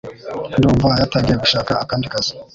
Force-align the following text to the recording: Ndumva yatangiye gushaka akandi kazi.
Ndumva 0.57 0.87
yatangiye 1.01 1.37
gushaka 1.43 1.71
akandi 1.83 2.07
kazi. 2.13 2.31